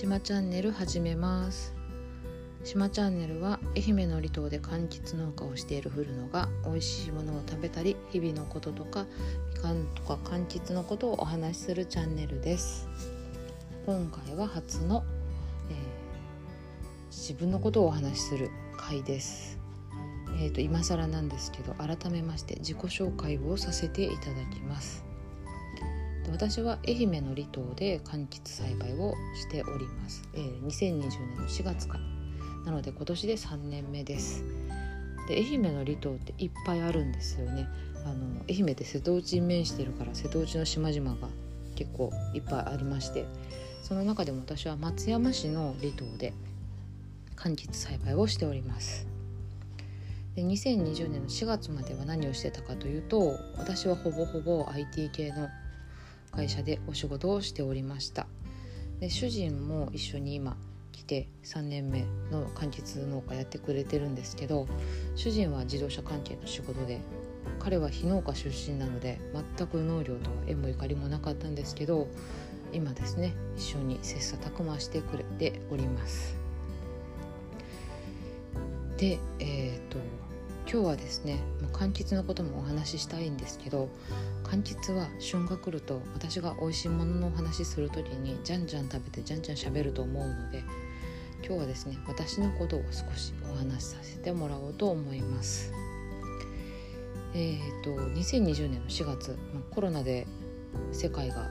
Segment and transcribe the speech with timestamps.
[0.00, 1.74] しまチャンネル始めます。
[2.64, 9.04] しまチャンネルは愛媛の離島で柑橘農家をしている古野が美味しいものを食べたり日々のこととか
[9.54, 12.88] みかんとか柑橘のことをお話しするチャンネルです。
[13.84, 15.04] 今回は初の、
[15.68, 15.76] えー、
[17.10, 19.58] 自分のことをお話しする回です。
[20.38, 25.09] えーと今更なんですけど改めまして自己紹介をさせていただきます。
[26.30, 32.04] 私は愛媛の離島で柑橘栽培をしております、えー、2020年の4月から。
[32.66, 34.44] なので今年で3年目です。
[35.28, 37.66] で愛媛の離島っていっぱいあるんですよね。
[38.04, 41.28] あの愛媛って瀬戸内に面してるから瀬戸内の島々が
[41.74, 43.26] 結構いっぱいありまして。
[43.82, 46.32] その中でも私は松山市の離島で
[47.36, 49.06] 柑橘栽培をしております。
[50.36, 55.48] で2020年の4月までは何をしてたかというと私はほぼほぼ IT 系の
[56.32, 58.26] 会社でお仕事をしておりました。
[59.00, 60.56] で主人も一緒に今
[60.92, 64.66] 来て3年目の柑橘農家やってくれてるんですけど
[65.16, 67.00] 主人は自動車関係の仕事で
[67.58, 69.18] 彼は非農家出身なので
[69.56, 72.08] 全く農業とは縁もゆかりもなかったんですけど
[72.72, 76.36] 今ですね一緒に切磋琢磨してくれております。
[78.96, 79.98] でえっ、ー、と
[80.70, 81.38] 今日はですね
[81.72, 83.88] 柑橘のこともお話ししたいんですけど
[84.44, 90.62] 柑橘は旬が来ると私が美味しいもののお話しする時にじゃんじゃん食べてじゃんじゃんしゃべると思うので
[91.44, 95.72] 今日はですね私のことを少しお話しさせてもらおうと思います。
[97.32, 100.26] えーと、2020年の4月、まコロナで
[100.92, 101.48] 世界が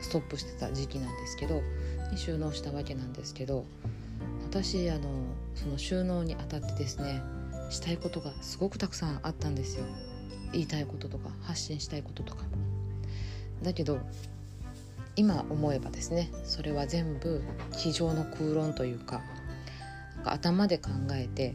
[0.00, 1.62] ストップしてた時期なんですけど
[2.10, 3.64] に収納したわけなんですけど
[4.42, 5.08] 私あの
[5.54, 7.22] その収納にあたってですね
[7.72, 9.84] したいことがすごくたくさんあったんですよ。
[10.52, 12.44] 言いたいこととか発信したいこととか。
[13.62, 13.98] だけど
[15.16, 19.20] 今思えばですねそれは全部机上の空論というか
[20.24, 21.54] 頭で考えて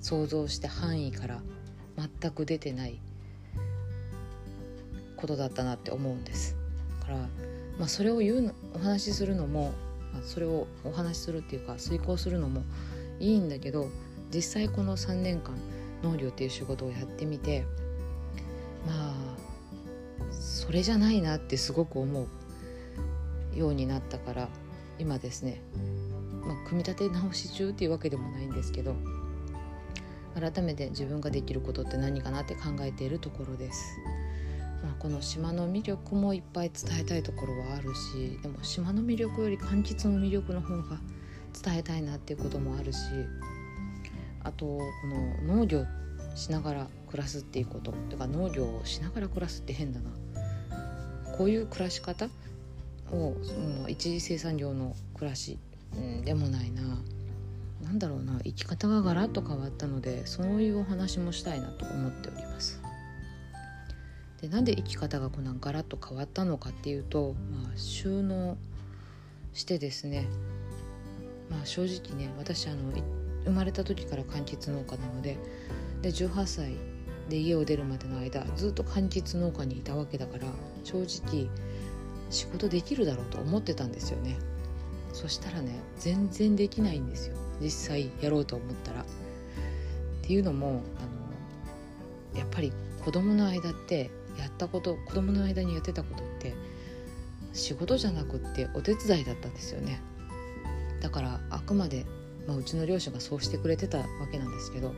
[0.00, 1.40] 想像した範囲から
[2.20, 3.00] 全く出てない
[5.16, 6.56] ことだったなって思うんです。
[7.00, 7.16] から、
[7.78, 9.72] まあ、それを言うのお話しするのも、
[10.12, 12.62] まあ、それをお話しするっていうか遂行するのも
[13.18, 13.88] いいんだけど
[14.34, 15.56] 実際この3年間
[16.02, 17.64] 農業っていう仕事をやってみて
[18.86, 19.14] まあ
[20.30, 22.26] それじゃないなってすごく思
[23.54, 24.48] うようになったから
[24.98, 25.60] 今ですね、
[26.44, 28.94] まあ、組み立て直し中っていうわけでもないんですけど
[30.34, 33.98] 改めて自分ができることって何かなって考えているところです。
[34.82, 41.00] まあ、この島の魅力もいっぱい伝えたいところはあるしでも島の魅力より柑橘の魅力の方が
[41.64, 42.98] 伝えたいなっていうこともあるし
[44.46, 44.82] あとこ
[45.46, 45.84] の農業
[46.34, 47.92] しながら暮らすっていうこと。
[48.10, 50.10] とか農業をしながら暮らすって変だな。
[51.36, 52.26] こういう暮らし方
[53.10, 55.58] をその一次生産業の暮らし、
[55.94, 56.82] うん、でもないな。
[57.82, 58.38] 何だろうな。
[58.44, 62.80] 生き方がガラッと変わったのでそういうお話もしたいなと思っております。
[64.40, 68.56] でなんで生き方がこんガラッと変わったのかっていうと、まあ、収納
[69.54, 70.26] してですね、
[71.50, 72.92] まあ、正直ね私あの
[73.46, 75.38] 生まれた時から柑橘農家なので
[76.02, 76.76] で18歳
[77.28, 80.44] で家を出るまでの間ずっと柑橘農家にいたわけだから
[80.84, 81.48] 正直
[82.30, 84.36] 仕事できるだろうと思ってたんですよね。
[85.12, 87.36] そしたらね全然できないんですよ。
[87.60, 89.02] 実際やろうと思ったら。
[89.02, 89.04] っ
[90.22, 92.72] ていうのもあのやっぱり
[93.04, 96.52] 子供の間ってやったこと子供の間にやってたことって
[97.52, 100.00] 仕事じゃなくってお手伝いだったんですよね。
[101.00, 102.04] だからあくまで
[102.46, 104.94] まあ、うちの両親がそうしてくれてたわけなんですけど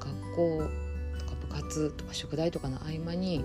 [0.00, 0.62] 学校
[1.18, 3.44] とか部活とか宿題とかの合間に、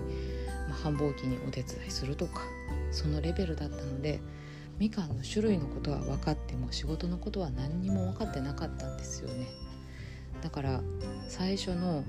[0.68, 2.42] まあ、繁忙期にお手伝いするとか
[2.90, 4.20] そのレベルだったので
[4.78, 9.46] みかんの種類のことは分かっても仕事のことは何にも分かってなかったんですよね。
[10.42, 10.80] だから
[11.28, 12.02] 最初の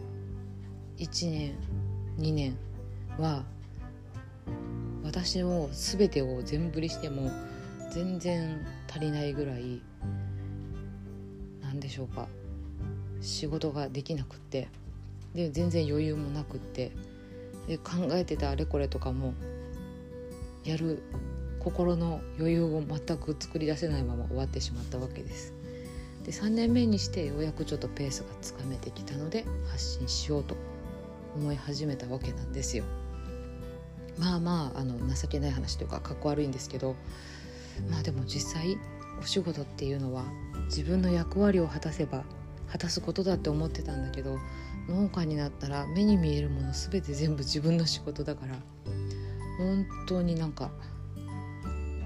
[0.97, 1.55] 1年
[2.17, 2.57] 2年
[3.17, 3.43] は
[5.03, 7.29] 私を全てを全振りしても
[7.91, 9.81] 全然足りないぐらい
[11.71, 12.27] 何でしょうか
[13.21, 14.67] 仕事ができなくって
[15.33, 16.91] で全然余裕もなくって
[17.67, 19.33] で考えてたあれこれとかも
[20.65, 21.01] やる
[21.59, 25.53] 心の余裕を全く作り出せないまま終わってしまったわけです。
[26.25, 30.55] で3年目にしてようやくちょっとペースがつかめてきたので発信しようと
[31.35, 32.83] 思い始めたわけなんですよ。
[34.19, 36.95] まあまああの情けない話というかかっこ悪いんですけど
[37.89, 38.77] まあでも実際
[39.21, 40.25] お仕事っていうのは
[40.65, 42.23] 自分の役割を果たせば
[42.71, 44.39] 果たすことだって思ってたんだけど
[44.89, 48.55] 農家になったら目に見えるもの全て全部自分の仕事だから
[49.57, 50.71] 本当になんか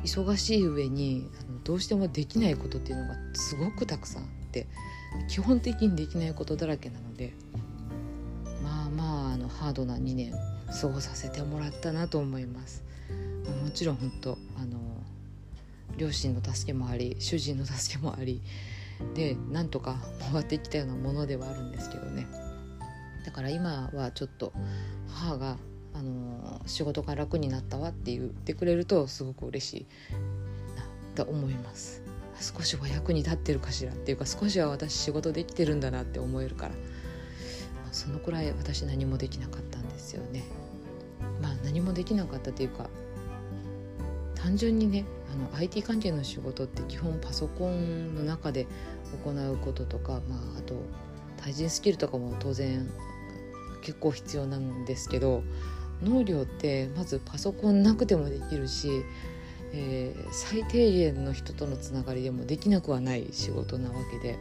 [0.04, 4.68] 忙しい上にあのどうしてもできないことっていうのがすごくたくさんあって
[5.30, 7.34] 基本的にできないことだらけなので
[8.62, 10.34] まあまああのハードな2年
[10.82, 12.84] 過ごさせてもらったなと思います。
[13.64, 14.80] もちろん本当あの
[15.98, 18.42] 両親の助けもあり主人の助けもあり
[19.14, 19.98] でなんとか
[20.32, 22.28] 回ってきたようなものではあるんですけどね。
[23.26, 24.54] だから今はちょっと
[25.10, 25.58] 母が
[25.94, 29.86] あの仕事が楽になったわって言ってくれるとすごく嬉しい
[30.78, 32.04] なと思います。
[32.40, 36.78] 少しは役に立ってるかしらっていうか少しは私仕事できてるんだなって思えるから、ま
[37.90, 40.44] あ、そのくらい私何もできなかったんですよね。
[41.42, 42.90] まあ何もできなかったというか
[44.46, 48.68] 単純にねあの IT 関係の仕事って基本パソコンの中で
[49.24, 50.76] 行うこととか、まあ、あと
[51.38, 52.88] 対人スキルとかも当然
[53.82, 55.42] 結構必要なんですけど
[56.04, 58.88] 農業ってまずパソコンなくてもできるし、
[59.74, 64.38] えー、最低限の人とのつながりでもできなくはない仕事なわけで。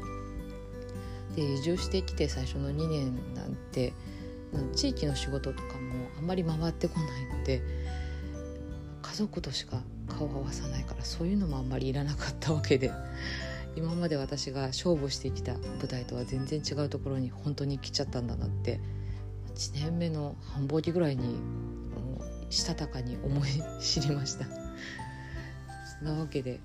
[1.34, 3.92] で移住してきて最初の2年なんて
[4.76, 7.60] 地域の仕事とかもあんまり回ってこないので
[9.14, 12.90] 家族としか顔を合わさないからそういうのもあんまりいらなかったわけで。
[13.76, 18.80] 今まで私が勝負してきた舞台とは全然違うところに本当に来ちゃったんだなって。
[19.54, 21.36] 1年目の繁忙期ぐらいに
[22.50, 23.48] したたかに思い
[23.80, 24.46] 知りました。
[24.46, 26.58] そんなわけで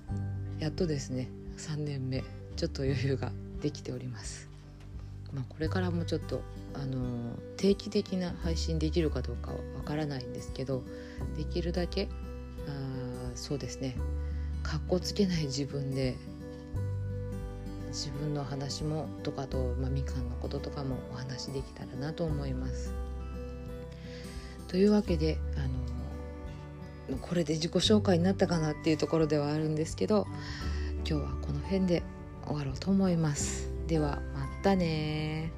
[0.58, 2.24] やっとですね3年目
[2.56, 3.30] ちょっと余裕が
[3.60, 4.48] できております。
[5.32, 6.42] まあ、これからもちょっと
[6.74, 10.82] あの定期的な配信できるかどうかはわからないんですけど
[11.36, 12.08] できるだけ
[13.40, 13.96] そうですね
[14.62, 16.16] かっこつけない自分で
[17.88, 22.94] 自分の話もとかと、まあ、みかんのこととかもお話できたらなと思います。
[24.68, 30.28] というわけであのこれで自己紹介になったかなっていうところではあるんですけど
[30.98, 32.04] 今日はこの辺で
[32.46, 33.68] 終わろうと思います。
[33.88, 35.50] ではまたね